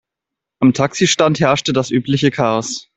[0.61, 2.89] Am Taxistand herrschte das übliche Chaos.